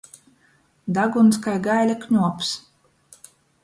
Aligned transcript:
Daguns 0.97 1.39
kai 1.45 1.55
gaiļa 1.69 2.01
kņuobs. 2.07 2.53